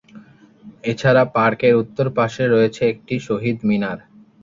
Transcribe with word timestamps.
এছাড়া 0.83 1.23
পার্কের 1.35 1.73
উত্তর 1.81 2.07
পাশে 2.17 2.43
রয়েছে 2.47 2.81
একটি 2.93 3.15
শহীদ 3.27 3.57
মিনার। 3.69 3.99